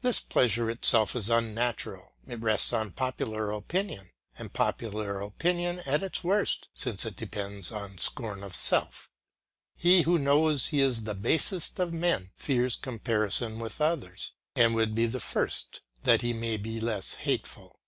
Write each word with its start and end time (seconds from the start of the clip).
This 0.00 0.18
pleasure 0.18 0.70
itself 0.70 1.14
is 1.14 1.28
unnatural; 1.28 2.14
it 2.26 2.40
rests 2.40 2.72
on 2.72 2.92
popular 2.92 3.50
opinion, 3.50 4.12
and 4.38 4.50
popular 4.50 5.20
opinion 5.20 5.80
at 5.80 6.02
its 6.02 6.24
worst, 6.24 6.68
since 6.72 7.04
it 7.04 7.16
depends 7.16 7.70
on 7.70 7.98
scorn 7.98 8.42
of 8.42 8.54
self. 8.54 9.10
He 9.76 10.04
who 10.04 10.16
knows 10.18 10.68
he 10.68 10.80
is 10.80 11.02
the 11.02 11.14
basest 11.14 11.78
of 11.78 11.92
men 11.92 12.30
fears 12.34 12.76
comparison 12.76 13.58
with 13.58 13.78
others, 13.78 14.32
and 14.56 14.74
would 14.74 14.94
be 14.94 15.04
the 15.04 15.20
first 15.20 15.82
that 16.04 16.22
he 16.22 16.32
may 16.32 16.56
be 16.56 16.80
less 16.80 17.16
hateful. 17.16 17.80